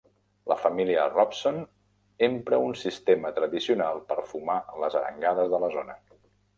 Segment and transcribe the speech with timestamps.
[0.51, 1.59] La família Robson
[2.29, 6.05] empra un sistema tradicional per fumar les arengades de la zona.